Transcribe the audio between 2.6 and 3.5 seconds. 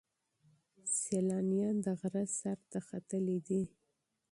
ته ختلي